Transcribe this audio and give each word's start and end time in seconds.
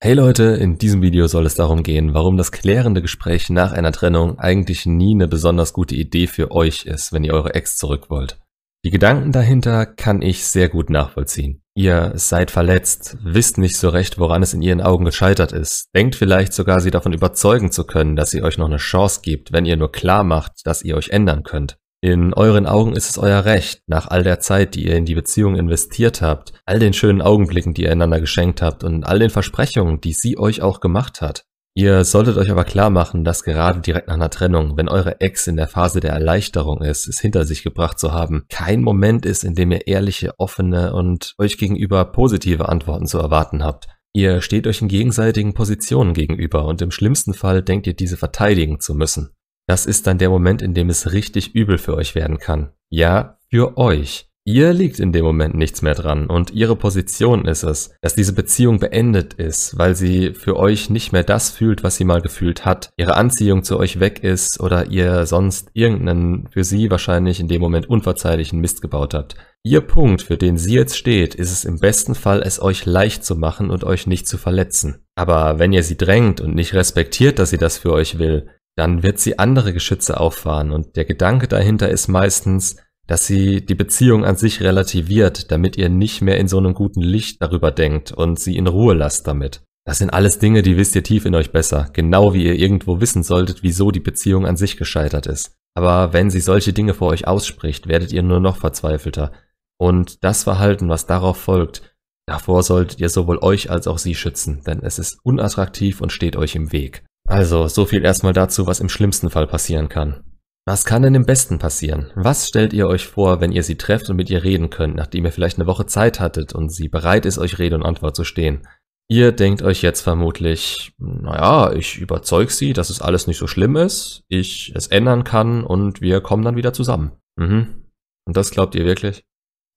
Hey 0.00 0.14
Leute, 0.14 0.44
in 0.44 0.78
diesem 0.78 1.02
Video 1.02 1.26
soll 1.26 1.44
es 1.44 1.56
darum 1.56 1.82
gehen, 1.82 2.14
warum 2.14 2.36
das 2.36 2.52
klärende 2.52 3.02
Gespräch 3.02 3.50
nach 3.50 3.72
einer 3.72 3.90
Trennung 3.90 4.38
eigentlich 4.38 4.86
nie 4.86 5.12
eine 5.12 5.26
besonders 5.26 5.72
gute 5.72 5.96
Idee 5.96 6.28
für 6.28 6.52
euch 6.52 6.86
ist, 6.86 7.12
wenn 7.12 7.24
ihr 7.24 7.34
eure 7.34 7.56
Ex 7.56 7.78
zurück 7.78 8.08
wollt. 8.08 8.38
Die 8.84 8.90
Gedanken 8.90 9.32
dahinter 9.32 9.86
kann 9.86 10.22
ich 10.22 10.44
sehr 10.44 10.68
gut 10.68 10.88
nachvollziehen. 10.88 11.62
Ihr 11.74 12.12
seid 12.14 12.52
verletzt, 12.52 13.16
wisst 13.24 13.58
nicht 13.58 13.76
so 13.76 13.88
recht, 13.88 14.20
woran 14.20 14.44
es 14.44 14.54
in 14.54 14.62
ihren 14.62 14.80
Augen 14.80 15.04
gescheitert 15.04 15.50
ist, 15.50 15.88
denkt 15.96 16.14
vielleicht 16.14 16.52
sogar, 16.52 16.80
sie 16.80 16.92
davon 16.92 17.12
überzeugen 17.12 17.72
zu 17.72 17.82
können, 17.82 18.14
dass 18.14 18.30
sie 18.30 18.44
euch 18.44 18.56
noch 18.56 18.68
eine 18.68 18.76
Chance 18.76 19.18
gibt, 19.24 19.50
wenn 19.50 19.66
ihr 19.66 19.76
nur 19.76 19.90
klar 19.90 20.22
macht, 20.22 20.64
dass 20.64 20.82
ihr 20.82 20.96
euch 20.96 21.08
ändern 21.08 21.42
könnt. 21.42 21.76
In 22.00 22.32
euren 22.32 22.66
Augen 22.66 22.94
ist 22.94 23.10
es 23.10 23.18
euer 23.18 23.44
Recht, 23.44 23.82
nach 23.88 24.06
all 24.06 24.22
der 24.22 24.38
Zeit, 24.38 24.76
die 24.76 24.86
ihr 24.86 24.94
in 24.94 25.04
die 25.04 25.16
Beziehung 25.16 25.56
investiert 25.56 26.22
habt, 26.22 26.52
all 26.64 26.78
den 26.78 26.92
schönen 26.92 27.20
Augenblicken, 27.20 27.74
die 27.74 27.82
ihr 27.82 27.90
einander 27.90 28.20
geschenkt 28.20 28.62
habt 28.62 28.84
und 28.84 29.02
all 29.02 29.18
den 29.18 29.30
Versprechungen, 29.30 30.00
die 30.00 30.12
sie 30.12 30.38
euch 30.38 30.62
auch 30.62 30.78
gemacht 30.78 31.20
hat. 31.20 31.44
Ihr 31.74 32.04
solltet 32.04 32.36
euch 32.36 32.50
aber 32.50 32.64
klar 32.64 32.90
machen, 32.90 33.24
dass 33.24 33.42
gerade 33.42 33.80
direkt 33.80 34.06
nach 34.06 34.14
einer 34.14 34.30
Trennung, 34.30 34.76
wenn 34.76 34.88
eure 34.88 35.20
Ex 35.20 35.48
in 35.48 35.56
der 35.56 35.66
Phase 35.66 35.98
der 35.98 36.12
Erleichterung 36.12 36.82
ist, 36.82 37.08
es 37.08 37.20
hinter 37.20 37.44
sich 37.44 37.64
gebracht 37.64 37.98
zu 37.98 38.12
haben, 38.12 38.46
kein 38.48 38.82
Moment 38.82 39.26
ist, 39.26 39.42
in 39.42 39.56
dem 39.56 39.72
ihr 39.72 39.86
ehrliche, 39.88 40.34
offene 40.38 40.92
und 40.92 41.34
euch 41.38 41.58
gegenüber 41.58 42.04
positive 42.04 42.68
Antworten 42.68 43.06
zu 43.06 43.18
erwarten 43.18 43.64
habt. 43.64 43.88
Ihr 44.12 44.40
steht 44.40 44.66
euch 44.66 44.82
in 44.82 44.88
gegenseitigen 44.88 45.54
Positionen 45.54 46.14
gegenüber 46.14 46.64
und 46.64 46.80
im 46.80 46.90
schlimmsten 46.90 47.34
Fall 47.34 47.62
denkt 47.62 47.86
ihr 47.86 47.94
diese 47.94 48.16
verteidigen 48.16 48.80
zu 48.80 48.94
müssen. 48.94 49.30
Das 49.68 49.84
ist 49.84 50.06
dann 50.06 50.16
der 50.16 50.30
Moment, 50.30 50.62
in 50.62 50.72
dem 50.72 50.88
es 50.88 51.12
richtig 51.12 51.54
übel 51.54 51.76
für 51.76 51.94
euch 51.94 52.14
werden 52.14 52.38
kann. 52.38 52.70
Ja, 52.88 53.38
für 53.50 53.76
euch. 53.76 54.28
Ihr 54.46 54.72
liegt 54.72 54.98
in 54.98 55.12
dem 55.12 55.26
Moment 55.26 55.56
nichts 55.56 55.82
mehr 55.82 55.92
dran 55.92 56.26
und 56.26 56.52
ihre 56.52 56.74
Position 56.74 57.44
ist 57.44 57.64
es, 57.64 57.90
dass 58.00 58.14
diese 58.14 58.32
Beziehung 58.32 58.78
beendet 58.78 59.34
ist, 59.34 59.76
weil 59.76 59.94
sie 59.94 60.32
für 60.32 60.56
euch 60.56 60.88
nicht 60.88 61.12
mehr 61.12 61.22
das 61.22 61.50
fühlt, 61.50 61.82
was 61.82 61.96
sie 61.96 62.06
mal 62.06 62.22
gefühlt 62.22 62.64
hat, 62.64 62.88
ihre 62.96 63.16
Anziehung 63.16 63.62
zu 63.62 63.78
euch 63.78 64.00
weg 64.00 64.24
ist 64.24 64.58
oder 64.58 64.86
ihr 64.86 65.26
sonst 65.26 65.68
irgendeinen 65.74 66.48
für 66.50 66.64
sie 66.64 66.90
wahrscheinlich 66.90 67.38
in 67.38 67.48
dem 67.48 67.60
Moment 67.60 67.90
unverzeihlichen 67.90 68.58
Mist 68.58 68.80
gebaut 68.80 69.12
habt. 69.12 69.36
Ihr 69.64 69.82
Punkt, 69.82 70.22
für 70.22 70.38
den 70.38 70.56
sie 70.56 70.76
jetzt 70.76 70.96
steht, 70.96 71.34
ist 71.34 71.52
es 71.52 71.66
im 71.66 71.78
besten 71.78 72.14
Fall, 72.14 72.40
es 72.40 72.62
euch 72.62 72.86
leicht 72.86 73.26
zu 73.26 73.36
machen 73.36 73.68
und 73.68 73.84
euch 73.84 74.06
nicht 74.06 74.26
zu 74.26 74.38
verletzen. 74.38 75.04
Aber 75.14 75.58
wenn 75.58 75.74
ihr 75.74 75.82
sie 75.82 75.98
drängt 75.98 76.40
und 76.40 76.54
nicht 76.54 76.72
respektiert, 76.72 77.38
dass 77.38 77.50
sie 77.50 77.58
das 77.58 77.76
für 77.76 77.92
euch 77.92 78.18
will, 78.18 78.48
dann 78.78 79.02
wird 79.02 79.18
sie 79.18 79.40
andere 79.40 79.72
Geschütze 79.72 80.20
auffahren 80.20 80.70
und 80.70 80.94
der 80.94 81.04
Gedanke 81.04 81.48
dahinter 81.48 81.88
ist 81.88 82.06
meistens, 82.06 82.76
dass 83.08 83.26
sie 83.26 83.64
die 83.64 83.74
Beziehung 83.74 84.24
an 84.24 84.36
sich 84.36 84.60
relativiert, 84.60 85.50
damit 85.50 85.76
ihr 85.76 85.88
nicht 85.88 86.22
mehr 86.22 86.38
in 86.38 86.46
so 86.46 86.58
einem 86.58 86.74
guten 86.74 87.00
Licht 87.00 87.42
darüber 87.42 87.72
denkt 87.72 88.12
und 88.12 88.38
sie 88.38 88.56
in 88.56 88.68
Ruhe 88.68 88.94
lasst 88.94 89.26
damit. 89.26 89.62
Das 89.84 89.98
sind 89.98 90.10
alles 90.10 90.38
Dinge, 90.38 90.62
die 90.62 90.76
wisst 90.76 90.94
ihr 90.94 91.02
tief 91.02 91.24
in 91.24 91.34
euch 91.34 91.50
besser, 91.50 91.88
genau 91.92 92.34
wie 92.34 92.44
ihr 92.44 92.54
irgendwo 92.54 93.00
wissen 93.00 93.24
solltet, 93.24 93.64
wieso 93.64 93.90
die 93.90 93.98
Beziehung 93.98 94.46
an 94.46 94.56
sich 94.56 94.76
gescheitert 94.76 95.26
ist. 95.26 95.56
Aber 95.74 96.12
wenn 96.12 96.30
sie 96.30 96.40
solche 96.40 96.72
Dinge 96.72 96.94
vor 96.94 97.08
euch 97.08 97.26
ausspricht, 97.26 97.88
werdet 97.88 98.12
ihr 98.12 98.22
nur 98.22 98.38
noch 98.38 98.58
verzweifelter. 98.58 99.32
Und 99.76 100.22
das 100.22 100.44
Verhalten, 100.44 100.88
was 100.88 101.06
darauf 101.06 101.38
folgt, 101.38 101.96
davor 102.26 102.62
solltet 102.62 103.00
ihr 103.00 103.08
sowohl 103.08 103.38
euch 103.38 103.70
als 103.70 103.88
auch 103.88 103.98
sie 103.98 104.14
schützen, 104.14 104.62
denn 104.64 104.80
es 104.82 105.00
ist 105.00 105.18
unattraktiv 105.24 106.00
und 106.00 106.12
steht 106.12 106.36
euch 106.36 106.54
im 106.54 106.70
Weg. 106.70 107.02
Also, 107.28 107.68
so 107.68 107.84
viel 107.84 108.04
erstmal 108.04 108.32
dazu, 108.32 108.66
was 108.66 108.80
im 108.80 108.88
schlimmsten 108.88 109.28
Fall 109.28 109.46
passieren 109.46 109.88
kann. 109.90 110.24
Was 110.66 110.84
kann 110.84 111.02
denn 111.02 111.14
im 111.14 111.26
besten 111.26 111.58
passieren? 111.58 112.10
Was 112.14 112.48
stellt 112.48 112.72
ihr 112.72 112.88
euch 112.88 113.06
vor, 113.06 113.40
wenn 113.40 113.52
ihr 113.52 113.62
sie 113.62 113.76
trefft 113.76 114.08
und 114.08 114.16
mit 114.16 114.30
ihr 114.30 114.44
reden 114.44 114.70
könnt, 114.70 114.96
nachdem 114.96 115.24
ihr 115.24 115.32
vielleicht 115.32 115.58
eine 115.58 115.66
Woche 115.66 115.86
Zeit 115.86 116.20
hattet 116.20 116.54
und 116.54 116.70
sie 116.70 116.88
bereit 116.88 117.26
ist, 117.26 117.38
euch 117.38 117.58
Rede 117.58 117.76
und 117.76 117.84
Antwort 117.84 118.16
zu 118.16 118.24
stehen? 118.24 118.66
Ihr 119.10 119.32
denkt 119.32 119.62
euch 119.62 119.80
jetzt 119.80 120.02
vermutlich, 120.02 120.92
naja, 120.98 121.72
ich 121.72 121.98
überzeug 121.98 122.50
sie, 122.50 122.74
dass 122.74 122.90
es 122.90 123.00
alles 123.00 123.26
nicht 123.26 123.38
so 123.38 123.46
schlimm 123.46 123.76
ist, 123.76 124.24
ich 124.28 124.72
es 124.74 124.88
ändern 124.88 125.24
kann 125.24 125.64
und 125.64 126.02
wir 126.02 126.20
kommen 126.20 126.44
dann 126.44 126.56
wieder 126.56 126.74
zusammen. 126.74 127.12
Mhm. 127.36 127.84
Und 128.26 128.36
das 128.36 128.50
glaubt 128.50 128.74
ihr 128.74 128.84
wirklich? 128.84 129.24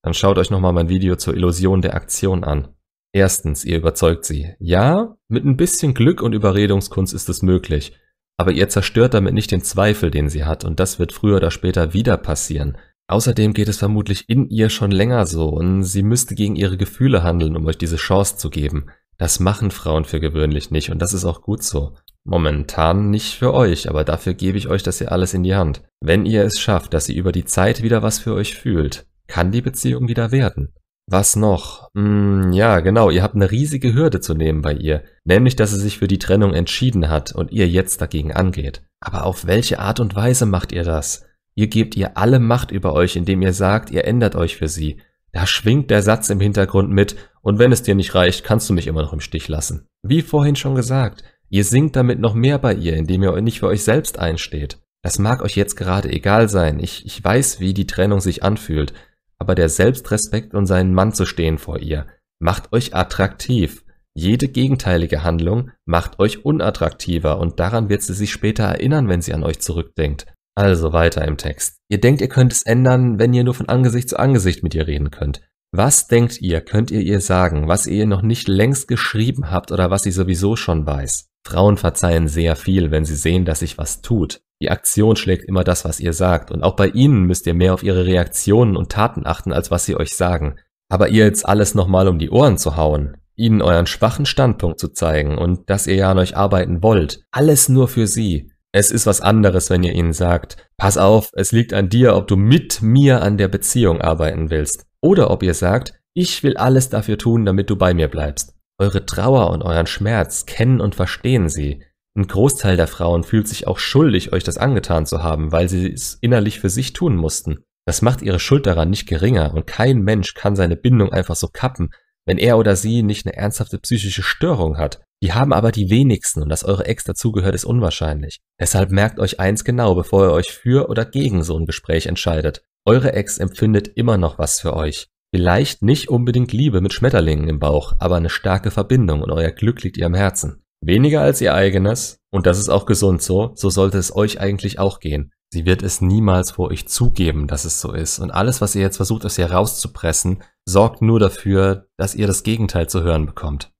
Dann 0.04 0.14
schaut 0.14 0.38
euch 0.38 0.50
nochmal 0.50 0.74
mein 0.74 0.90
Video 0.90 1.16
zur 1.16 1.36
Illusion 1.36 1.82
der 1.82 1.96
Aktion 1.96 2.44
an. 2.44 2.76
Erstens, 3.14 3.66
ihr 3.66 3.78
überzeugt 3.78 4.26
sie. 4.26 4.54
Ja, 4.60 5.16
mit 5.28 5.44
ein 5.44 5.58
bisschen 5.58 5.94
Glück 5.94 6.22
und 6.22 6.34
Überredungskunst 6.34 7.14
ist 7.14 7.30
es 7.30 7.42
möglich. 7.42 7.98
Aber 8.38 8.52
ihr 8.52 8.70
zerstört 8.70 9.14
damit 9.14 9.34
nicht 9.34 9.52
den 9.52 9.62
Zweifel, 9.62 10.12
den 10.12 10.30
sie 10.30 10.46
hat, 10.46 10.64
und 10.64 10.80
das 10.80 10.98
wird 10.98 11.12
früher 11.12 11.38
oder 11.38 11.52
später 11.52 11.94
wieder 11.94 12.18
passieren. 12.18 12.78
Außerdem 13.08 13.54
geht 13.54 13.68
es 13.68 13.78
vermutlich 13.78 14.30
in 14.30 14.50
ihr 14.50 14.70
schon 14.70 14.92
länger 14.92 15.26
so, 15.26 15.50
und 15.50 15.84
sie 15.84 16.04
müsste 16.04 16.34
gegen 16.34 16.56
ihre 16.56 16.78
Gefühle 16.78 17.24
handeln, 17.24 17.58
um 17.58 17.66
euch 17.66 17.78
diese 17.78 17.98
Chance 17.98 18.38
zu 18.38 18.50
geben. 18.50 18.86
Das 19.18 19.40
machen 19.42 19.70
Frauen 19.70 20.06
für 20.06 20.22
gewöhnlich 20.22 20.72
nicht, 20.72 20.90
und 20.90 21.02
das 21.02 21.14
ist 21.14 21.26
auch 21.26 21.42
gut 21.42 21.62
so. 21.62 21.96
Momentan 22.24 23.10
nicht 23.10 23.36
für 23.36 23.54
euch, 23.54 23.90
aber 23.90 24.06
dafür 24.06 24.34
gebe 24.34 24.58
ich 24.58 24.70
euch 24.70 24.84
das 24.84 25.00
ja 25.00 25.10
alles 25.10 25.34
in 25.34 25.44
die 25.44 25.56
Hand. 25.56 25.84
Wenn 26.00 26.26
ihr 26.26 26.44
es 26.44 26.60
schafft, 26.60 26.94
dass 26.94 27.06
sie 27.06 27.16
über 27.16 27.32
die 27.32 27.46
Zeit 27.46 27.84
wieder 27.84 28.02
was 28.02 28.20
für 28.20 28.34
euch 28.34 28.56
fühlt, 28.56 29.06
kann 29.28 29.52
die 29.52 29.62
Beziehung 29.62 30.08
wieder 30.08 30.32
werden. 30.32 30.74
Was 31.08 31.36
noch? 31.36 31.90
Hm, 31.94 32.52
ja, 32.54 32.80
genau, 32.80 33.10
ihr 33.10 33.24
habt 33.24 33.36
eine 33.36 33.52
riesige 33.52 33.94
Hürde 33.94 34.22
zu 34.22 34.34
nehmen 34.34 34.62
bei 34.62 34.74
ihr, 34.74 35.04
nämlich 35.26 35.56
dass 35.56 35.72
sie 35.72 35.80
sich 35.80 35.98
für 35.98 36.08
die 36.08 36.20
Trennung 36.20 36.54
entschieden 36.54 37.10
hat 37.10 37.34
und 37.34 37.52
ihr 37.52 37.68
jetzt 37.68 38.02
dagegen 38.02 38.32
angeht. 38.32 38.82
Aber 39.00 39.26
auf 39.26 39.46
welche 39.46 39.80
Art 39.80 40.00
und 40.00 40.16
Weise 40.16 40.46
macht 40.46 40.72
ihr 40.72 40.84
das? 40.84 41.26
Ihr 41.56 41.68
gebt 41.68 41.98
ihr 41.98 42.18
alle 42.18 42.40
Macht 42.40 42.72
über 42.72 42.94
euch, 42.94 43.16
indem 43.16 43.42
ihr 43.42 43.54
sagt, 43.54 43.90
ihr 43.92 44.06
ändert 44.06 44.36
euch 44.36 44.56
für 44.56 44.68
sie. 44.68 45.02
Da 45.34 45.46
schwingt 45.46 45.90
der 45.90 46.02
Satz 46.02 46.30
im 46.30 46.40
Hintergrund 46.40 46.90
mit, 46.90 47.16
und 47.42 47.58
wenn 47.58 47.72
es 47.72 47.82
dir 47.82 47.96
nicht 47.96 48.14
reicht, 48.14 48.44
kannst 48.44 48.70
du 48.70 48.74
mich 48.74 48.88
immer 48.88 49.02
noch 49.02 49.14
im 49.14 49.20
Stich 49.20 49.48
lassen. 49.48 49.88
Wie 50.04 50.22
vorhin 50.22 50.56
schon 50.56 50.76
gesagt, 50.76 51.24
ihr 51.50 51.64
singt 51.64 51.96
damit 51.96 52.20
noch 52.20 52.36
mehr 52.36 52.60
bei 52.60 52.74
ihr, 52.74 52.96
indem 52.96 53.24
ihr 53.24 53.42
nicht 53.42 53.60
für 53.60 53.68
euch 53.68 53.84
selbst 53.84 54.20
einsteht. 54.20 54.78
Das 55.02 55.18
mag 55.18 55.42
euch 55.42 55.56
jetzt 55.56 55.76
gerade 55.76 56.10
egal 56.10 56.48
sein, 56.48 56.80
ich, 56.80 57.06
ich 57.06 57.24
weiß, 57.24 57.60
wie 57.60 57.74
die 57.74 57.88
Trennung 57.88 58.22
sich 58.22 58.44
anfühlt, 58.44 58.94
aber 59.42 59.56
der 59.56 59.70
Selbstrespekt 59.70 60.54
und 60.54 60.68
seinen 60.68 60.94
Mann 60.94 61.14
zu 61.14 61.26
stehen 61.26 61.58
vor 61.58 61.80
ihr 61.80 62.06
macht 62.40 62.72
euch 62.74 62.96
attraktiv. 62.96 63.84
Jede 64.14 64.48
gegenteilige 64.48 65.24
Handlung 65.24 65.72
macht 65.86 66.20
euch 66.20 66.46
unattraktiver 66.46 67.40
und 67.40 67.60
daran 67.60 67.90
wird 67.90 68.04
sie 68.04 68.14
sich 68.14 68.32
später 68.32 68.66
erinnern, 68.66 69.10
wenn 69.10 69.24
sie 69.24 69.34
an 69.34 69.44
euch 69.44 69.60
zurückdenkt. 69.60 70.28
Also 70.54 70.94
weiter 70.94 71.26
im 71.26 71.38
Text. 71.38 71.80
Ihr 71.90 72.00
denkt, 72.00 72.22
ihr 72.22 72.30
könnt 72.30 72.54
es 72.54 72.62
ändern, 72.62 73.18
wenn 73.18 73.34
ihr 73.34 73.44
nur 73.44 73.56
von 73.56 73.68
Angesicht 73.68 74.10
zu 74.10 74.20
Angesicht 74.20 74.62
mit 74.62 74.76
ihr 74.76 74.86
reden 74.86 75.10
könnt. 75.10 75.42
Was 75.72 76.08
denkt 76.08 76.40
ihr, 76.40 76.62
könnt 76.62 76.92
ihr 76.92 77.02
ihr 77.02 77.20
sagen, 77.20 77.68
was 77.68 77.88
ihr 77.88 78.06
noch 78.06 78.22
nicht 78.22 78.48
längst 78.48 78.88
geschrieben 78.88 79.50
habt 79.50 79.72
oder 79.72 79.90
was 79.90 80.04
sie 80.04 80.12
sowieso 80.12 80.56
schon 80.56 80.86
weiß? 80.86 81.30
Frauen 81.48 81.78
verzeihen 81.78 82.28
sehr 82.28 82.56
viel, 82.56 82.92
wenn 82.92 83.06
sie 83.06 83.16
sehen, 83.16 83.46
dass 83.46 83.60
sich 83.60 83.80
was 83.80 84.04
tut. 84.04 84.44
Die 84.62 84.70
Aktion 84.70 85.16
schlägt 85.16 85.46
immer 85.46 85.64
das, 85.64 85.86
was 85.86 86.00
ihr 86.00 86.14
sagt, 86.14 86.52
und 86.52 86.62
auch 86.62 86.76
bei 86.76 86.88
ihnen 86.88 87.24
müsst 87.24 87.48
ihr 87.48 87.56
mehr 87.56 87.74
auf 87.74 87.82
ihre 87.82 88.06
Reaktionen 88.06 88.78
und 88.78 88.92
Taten 88.92 89.26
achten, 89.26 89.54
als 89.54 89.72
was 89.72 89.86
sie 89.86 89.96
euch 89.96 90.16
sagen. 90.16 90.56
Aber 90.88 91.10
ihr 91.10 91.26
jetzt 91.26 91.48
alles 91.48 91.74
nochmal 91.74 92.08
um 92.08 92.20
die 92.20 92.30
Ohren 92.30 92.58
zu 92.58 92.78
hauen, 92.78 93.18
ihnen 93.36 93.64
euren 93.64 93.88
schwachen 93.88 94.28
Standpunkt 94.28 94.80
zu 94.80 94.90
zeigen 94.90 95.38
und 95.38 95.70
dass 95.70 95.88
ihr 95.88 95.96
ja 95.96 96.12
an 96.12 96.20
euch 96.20 96.38
arbeiten 96.38 96.84
wollt, 96.84 97.24
alles 97.32 97.70
nur 97.70 97.88
für 97.88 98.06
sie. 98.06 98.52
Es 98.72 98.92
ist 98.92 99.08
was 99.08 99.20
anderes, 99.20 99.70
wenn 99.70 99.84
ihr 99.84 99.94
ihnen 99.94 100.14
sagt, 100.14 100.58
pass 100.78 100.98
auf, 100.98 101.30
es 101.34 101.52
liegt 101.52 101.74
an 101.74 101.90
dir, 101.90 102.16
ob 102.16 102.28
du 102.28 102.38
mit 102.38 102.82
mir 102.82 103.22
an 103.22 103.38
der 103.38 103.48
Beziehung 103.48 104.00
arbeiten 104.00 104.50
willst. 104.52 104.86
Oder 105.02 105.32
ob 105.32 105.42
ihr 105.42 105.56
sagt, 105.56 105.94
ich 106.14 106.44
will 106.44 106.56
alles 106.56 106.90
dafür 106.90 107.18
tun, 107.18 107.46
damit 107.46 107.70
du 107.70 107.76
bei 107.76 107.94
mir 107.94 108.08
bleibst. 108.08 108.54
Eure 108.78 109.06
Trauer 109.06 109.50
und 109.50 109.64
euren 109.64 109.88
Schmerz 109.88 110.46
kennen 110.46 110.80
und 110.80 110.96
verstehen 110.96 111.50
sie. 111.50 111.84
Ein 112.18 112.28
Großteil 112.28 112.76
der 112.76 112.88
Frauen 112.88 113.24
fühlt 113.24 113.48
sich 113.48 113.68
auch 113.68 113.80
schuldig, 113.80 114.34
euch 114.34 114.44
das 114.44 114.58
angetan 114.58 115.06
zu 115.06 115.24
haben, 115.24 115.52
weil 115.52 115.70
sie 115.70 115.92
es 115.92 116.18
innerlich 116.22 116.60
für 116.60 116.70
sich 116.70 116.92
tun 116.94 117.16
mussten. 117.16 117.64
Das 117.86 118.02
macht 118.02 118.22
ihre 118.22 118.40
Schuld 118.40 118.66
daran 118.66 118.90
nicht 118.90 119.08
geringer 119.08 119.54
und 119.54 119.66
kein 119.66 120.02
Mensch 120.02 120.34
kann 120.34 120.56
seine 120.56 120.76
Bindung 120.76 121.12
einfach 121.12 121.36
so 121.36 121.48
kappen, 121.48 121.90
wenn 122.26 122.38
er 122.38 122.58
oder 122.58 122.76
sie 122.76 123.02
nicht 123.02 123.26
eine 123.26 123.36
ernsthafte 123.36 123.80
psychische 123.80 124.24
Störung 124.24 124.78
hat. 124.78 125.02
Die 125.24 125.34
haben 125.34 125.54
aber 125.54 125.72
die 125.72 125.90
wenigsten 125.90 126.42
und 126.42 126.50
dass 126.50 126.64
eure 126.64 126.86
Ex 126.86 127.04
dazugehört, 127.04 127.56
ist 127.56 127.66
unwahrscheinlich. 127.66 128.40
Deshalb 128.60 128.92
merkt 128.92 129.20
euch 129.20 129.40
eins 129.40 129.64
genau, 129.64 129.96
bevor 129.96 130.26
ihr 130.26 130.34
euch 130.34 130.52
für 130.52 130.90
oder 130.90 131.06
gegen 131.06 131.44
so 131.44 131.58
ein 131.58 131.66
Gespräch 131.66 132.08
entscheidet. 132.08 132.64
Eure 132.86 133.14
Ex 133.14 133.38
empfindet 133.38 133.88
immer 133.88 134.18
noch 134.18 134.40
was 134.40 134.60
für 134.60 134.76
euch. 134.76 135.08
Vielleicht 135.34 135.82
nicht 135.82 136.10
unbedingt 136.10 136.52
Liebe 136.52 136.82
mit 136.82 136.94
Schmetterlingen 136.94 137.48
im 137.48 137.60
Bauch, 137.60 137.94
aber 138.00 138.18
eine 138.18 138.30
starke 138.30 138.70
Verbindung 138.70 139.22
und 139.22 139.32
euer 139.32 139.52
Glück 139.52 139.82
liegt 139.82 139.98
ihr 139.98 140.08
am 140.08 140.16
Herzen. 140.16 140.61
Weniger 140.84 141.22
als 141.22 141.42
ihr 141.42 141.54
eigenes, 141.54 142.20
und 142.32 142.46
das 142.48 142.58
ist 142.58 142.70
auch 142.70 142.86
gesund 142.86 143.22
so, 143.22 143.52
so 143.56 143.70
sollte 143.70 143.98
es 143.98 144.16
euch 144.16 144.40
eigentlich 144.40 144.80
auch 144.80 145.00
gehen. 145.00 145.32
Sie 145.54 145.66
wird 145.66 145.84
es 145.84 146.02
niemals 146.02 146.52
vor 146.52 146.70
euch 146.70 146.88
zugeben, 146.88 147.46
dass 147.48 147.66
es 147.66 147.82
so 147.82 147.92
ist. 147.92 148.20
Und 148.20 148.32
alles, 148.32 148.62
was 148.62 148.74
ihr 148.74 148.82
jetzt 148.82 148.98
versucht, 148.98 149.26
aus 149.26 149.38
ihr 149.38 149.52
rauszupressen, 149.52 150.42
sorgt 150.66 151.02
nur 151.02 151.20
dafür, 151.20 151.88
dass 151.98 152.16
ihr 152.16 152.26
das 152.26 152.44
Gegenteil 152.44 152.88
zu 152.88 153.04
hören 153.04 153.26
bekommt. 153.26 153.72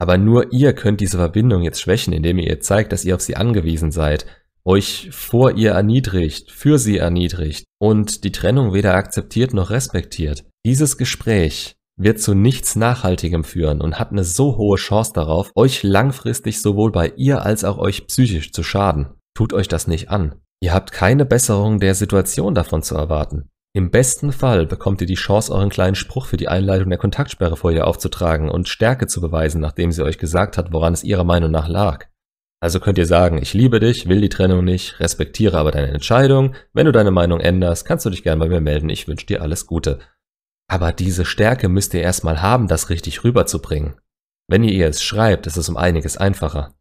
Aber 0.00 0.16
nur 0.16 0.52
ihr 0.52 0.72
könnt 0.72 1.00
diese 1.00 1.18
Verbindung 1.18 1.62
jetzt 1.62 1.82
schwächen, 1.82 2.14
indem 2.14 2.38
ihr 2.38 2.48
ihr 2.48 2.60
zeigt, 2.60 2.90
dass 2.92 3.04
ihr 3.04 3.14
auf 3.14 3.20
sie 3.20 3.36
angewiesen 3.36 3.90
seid, 3.90 4.24
euch 4.64 5.10
vor 5.12 5.56
ihr 5.56 5.72
erniedrigt, 5.72 6.50
für 6.50 6.78
sie 6.78 6.96
erniedrigt 6.96 7.66
und 7.78 8.24
die 8.24 8.32
Trennung 8.32 8.72
weder 8.72 8.94
akzeptiert 8.94 9.52
noch 9.52 9.70
respektiert. 9.70 10.44
Dieses 10.64 10.96
Gespräch 10.96 11.76
wird 12.02 12.20
zu 12.20 12.34
nichts 12.34 12.76
Nachhaltigem 12.76 13.44
führen 13.44 13.80
und 13.80 13.98
hat 13.98 14.10
eine 14.10 14.24
so 14.24 14.56
hohe 14.56 14.76
Chance 14.76 15.12
darauf, 15.14 15.50
euch 15.54 15.82
langfristig 15.82 16.62
sowohl 16.62 16.92
bei 16.92 17.12
ihr 17.16 17.44
als 17.44 17.64
auch 17.64 17.78
euch 17.78 18.06
psychisch 18.06 18.52
zu 18.52 18.62
schaden. 18.62 19.08
Tut 19.34 19.52
euch 19.52 19.68
das 19.68 19.86
nicht 19.86 20.10
an. 20.10 20.34
Ihr 20.62 20.74
habt 20.74 20.92
keine 20.92 21.24
Besserung 21.24 21.78
der 21.78 21.94
Situation 21.94 22.54
davon 22.54 22.82
zu 22.82 22.94
erwarten. 22.94 23.48
Im 23.72 23.90
besten 23.90 24.32
Fall 24.32 24.66
bekommt 24.66 25.00
ihr 25.00 25.06
die 25.06 25.14
Chance, 25.14 25.52
euren 25.54 25.70
kleinen 25.70 25.94
Spruch 25.94 26.26
für 26.26 26.36
die 26.36 26.48
Einleitung 26.48 26.88
der 26.90 26.98
Kontaktsperre 26.98 27.56
vor 27.56 27.70
ihr 27.70 27.86
aufzutragen 27.86 28.50
und 28.50 28.68
Stärke 28.68 29.06
zu 29.06 29.20
beweisen, 29.20 29.60
nachdem 29.60 29.92
sie 29.92 30.02
euch 30.02 30.18
gesagt 30.18 30.58
hat, 30.58 30.72
woran 30.72 30.92
es 30.92 31.04
ihrer 31.04 31.24
Meinung 31.24 31.52
nach 31.52 31.68
lag. 31.68 32.06
Also 32.62 32.80
könnt 32.80 32.98
ihr 32.98 33.06
sagen, 33.06 33.38
ich 33.40 33.54
liebe 33.54 33.78
dich, 33.80 34.08
will 34.08 34.20
die 34.20 34.28
Trennung 34.28 34.64
nicht, 34.64 35.00
respektiere 35.00 35.56
aber 35.56 35.70
deine 35.70 35.88
Entscheidung. 35.88 36.54
Wenn 36.74 36.86
du 36.86 36.92
deine 36.92 37.10
Meinung 37.10 37.40
änderst, 37.40 37.86
kannst 37.86 38.04
du 38.04 38.10
dich 38.10 38.22
gern 38.22 38.38
bei 38.38 38.48
mir 38.48 38.60
melden. 38.60 38.90
Ich 38.90 39.08
wünsche 39.08 39.26
dir 39.26 39.40
alles 39.40 39.66
Gute. 39.66 40.00
Aber 40.70 40.92
diese 40.92 41.24
Stärke 41.24 41.68
müsst 41.68 41.94
ihr 41.94 42.00
erstmal 42.00 42.42
haben, 42.42 42.68
das 42.68 42.90
richtig 42.90 43.24
rüberzubringen. 43.24 43.96
Wenn 44.46 44.62
ihr 44.62 44.70
ihr 44.70 44.86
es 44.86 45.02
schreibt, 45.02 45.48
ist 45.48 45.56
es 45.56 45.68
um 45.68 45.76
einiges 45.76 46.16
einfacher. 46.16 46.76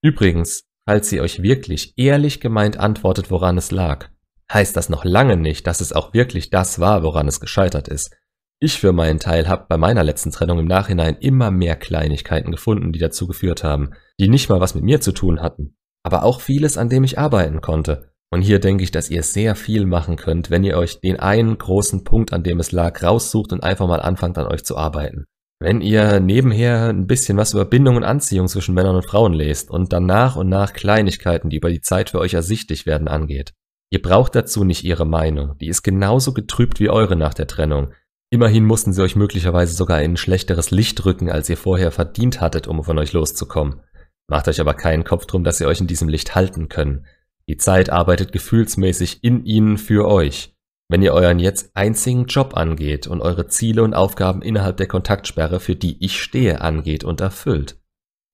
Übrigens, 0.00 0.62
falls 0.86 1.08
sie 1.08 1.20
euch 1.20 1.42
wirklich 1.42 1.92
ehrlich 1.96 2.40
gemeint 2.40 2.76
antwortet, 2.76 3.32
woran 3.32 3.58
es 3.58 3.72
lag, 3.72 4.10
heißt 4.52 4.76
das 4.76 4.88
noch 4.88 5.04
lange 5.04 5.36
nicht, 5.36 5.66
dass 5.66 5.80
es 5.80 5.92
auch 5.92 6.14
wirklich 6.14 6.50
das 6.50 6.78
war, 6.78 7.02
woran 7.02 7.26
es 7.26 7.40
gescheitert 7.40 7.88
ist. 7.88 8.14
Ich 8.60 8.78
für 8.78 8.92
meinen 8.92 9.18
Teil 9.18 9.48
habe 9.48 9.66
bei 9.68 9.76
meiner 9.76 10.04
letzten 10.04 10.30
Trennung 10.30 10.60
im 10.60 10.66
Nachhinein 10.66 11.16
immer 11.16 11.50
mehr 11.50 11.74
Kleinigkeiten 11.74 12.52
gefunden, 12.52 12.92
die 12.92 13.00
dazu 13.00 13.26
geführt 13.26 13.64
haben, 13.64 13.90
die 14.20 14.28
nicht 14.28 14.50
mal 14.50 14.60
was 14.60 14.76
mit 14.76 14.84
mir 14.84 15.00
zu 15.00 15.10
tun 15.10 15.42
hatten, 15.42 15.76
aber 16.04 16.22
auch 16.22 16.40
vieles, 16.40 16.78
an 16.78 16.88
dem 16.88 17.02
ich 17.02 17.18
arbeiten 17.18 17.60
konnte. 17.60 18.11
Und 18.32 18.40
hier 18.40 18.60
denke 18.60 18.82
ich, 18.82 18.90
dass 18.90 19.10
ihr 19.10 19.22
sehr 19.22 19.54
viel 19.54 19.84
machen 19.84 20.16
könnt, 20.16 20.48
wenn 20.48 20.64
ihr 20.64 20.78
euch 20.78 21.00
den 21.00 21.20
einen 21.20 21.58
großen 21.58 22.02
Punkt, 22.02 22.32
an 22.32 22.42
dem 22.42 22.60
es 22.60 22.72
lag, 22.72 23.02
raussucht 23.02 23.52
und 23.52 23.62
einfach 23.62 23.86
mal 23.86 24.00
anfangt 24.00 24.38
an 24.38 24.46
euch 24.46 24.64
zu 24.64 24.78
arbeiten. 24.78 25.26
Wenn 25.60 25.82
ihr 25.82 26.18
nebenher 26.18 26.88
ein 26.88 27.06
bisschen 27.06 27.36
was 27.36 27.52
über 27.52 27.66
Bindung 27.66 27.96
und 27.96 28.04
Anziehung 28.04 28.48
zwischen 28.48 28.74
Männern 28.74 28.96
und 28.96 29.04
Frauen 29.04 29.34
lest 29.34 29.70
und 29.70 29.92
dann 29.92 30.06
nach 30.06 30.36
und 30.36 30.48
nach 30.48 30.72
Kleinigkeiten, 30.72 31.50
die 31.50 31.58
über 31.58 31.68
die 31.68 31.82
Zeit 31.82 32.08
für 32.08 32.20
euch 32.20 32.32
ersichtlich 32.32 32.86
werden, 32.86 33.06
angeht. 33.06 33.52
Ihr 33.90 34.00
braucht 34.00 34.34
dazu 34.34 34.64
nicht 34.64 34.82
ihre 34.82 35.04
Meinung, 35.04 35.58
die 35.58 35.68
ist 35.68 35.82
genauso 35.82 36.32
getrübt 36.32 36.80
wie 36.80 36.88
eure 36.88 37.16
nach 37.16 37.34
der 37.34 37.46
Trennung. 37.46 37.92
Immerhin 38.30 38.64
mussten 38.64 38.94
sie 38.94 39.02
euch 39.02 39.14
möglicherweise 39.14 39.74
sogar 39.74 40.00
in 40.00 40.12
ein 40.12 40.16
schlechteres 40.16 40.70
Licht 40.70 41.04
rücken, 41.04 41.30
als 41.30 41.50
ihr 41.50 41.58
vorher 41.58 41.92
verdient 41.92 42.40
hattet, 42.40 42.66
um 42.66 42.82
von 42.82 42.98
euch 42.98 43.12
loszukommen. 43.12 43.82
Macht 44.26 44.48
euch 44.48 44.58
aber 44.58 44.72
keinen 44.72 45.04
Kopf 45.04 45.26
drum, 45.26 45.44
dass 45.44 45.58
sie 45.58 45.66
euch 45.66 45.82
in 45.82 45.86
diesem 45.86 46.08
Licht 46.08 46.34
halten 46.34 46.70
können. 46.70 47.04
Die 47.52 47.58
Zeit 47.58 47.90
arbeitet 47.90 48.32
gefühlsmäßig 48.32 49.22
in 49.22 49.44
ihnen 49.44 49.76
für 49.76 50.08
euch. 50.08 50.56
Wenn 50.88 51.02
ihr 51.02 51.12
euren 51.12 51.38
jetzt 51.38 51.76
einzigen 51.76 52.24
Job 52.24 52.56
angeht 52.56 53.06
und 53.06 53.20
eure 53.20 53.46
Ziele 53.46 53.82
und 53.82 53.92
Aufgaben 53.92 54.40
innerhalb 54.40 54.78
der 54.78 54.86
Kontaktsperre, 54.86 55.60
für 55.60 55.76
die 55.76 56.02
ich 56.02 56.22
stehe, 56.22 56.62
angeht 56.62 57.04
und 57.04 57.20
erfüllt. 57.20 57.78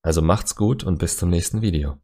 Also 0.04 0.22
macht's 0.22 0.54
gut 0.54 0.84
und 0.84 1.00
bis 1.00 1.16
zum 1.16 1.30
nächsten 1.30 1.62
Video. 1.62 1.98